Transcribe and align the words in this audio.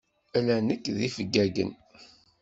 Ala 0.37 0.55
nekk 0.67 0.85
d 0.95 0.97
yifeggagen. 1.03 1.71